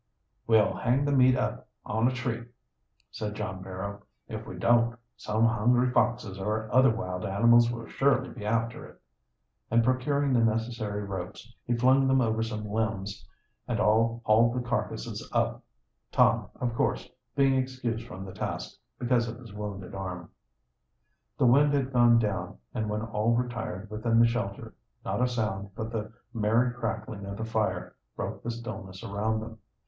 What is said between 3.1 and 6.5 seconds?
said John Barrow. "If we don't some hungry foxes